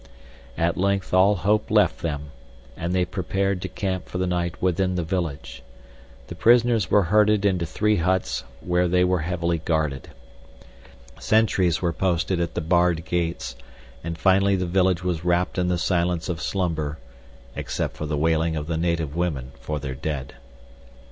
At 0.57 0.77
length 0.77 1.13
all 1.13 1.35
hope 1.35 1.69
left 1.69 1.99
them, 2.01 2.31
and 2.75 2.91
they 2.91 3.05
prepared 3.05 3.61
to 3.61 3.67
camp 3.69 4.09
for 4.09 4.17
the 4.17 4.25
night 4.25 4.59
within 4.59 4.95
the 4.95 5.03
village. 5.03 5.61
The 6.25 6.33
prisoners 6.33 6.89
were 6.89 7.03
herded 7.03 7.45
into 7.45 7.67
three 7.67 7.97
huts 7.97 8.43
where 8.61 8.87
they 8.87 9.03
were 9.03 9.19
heavily 9.19 9.59
guarded. 9.59 10.09
Sentries 11.19 11.83
were 11.83 11.93
posted 11.93 12.39
at 12.39 12.55
the 12.55 12.61
barred 12.61 13.05
gates, 13.05 13.55
and 14.03 14.17
finally 14.17 14.55
the 14.55 14.65
village 14.65 15.03
was 15.03 15.23
wrapped 15.23 15.59
in 15.59 15.67
the 15.67 15.77
silence 15.77 16.29
of 16.29 16.41
slumber, 16.41 16.97
except 17.55 17.95
for 17.95 18.07
the 18.07 18.17
wailing 18.17 18.55
of 18.55 18.65
the 18.65 18.77
native 18.77 19.15
women 19.15 19.51
for 19.59 19.79
their 19.79 19.93
dead. 19.93 20.33